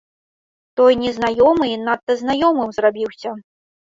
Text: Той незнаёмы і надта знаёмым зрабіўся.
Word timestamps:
Той 0.79 0.95
незнаёмы 1.01 1.67
і 1.71 1.75
надта 1.87 2.15
знаёмым 2.21 2.73
зрабіўся. 2.79 3.35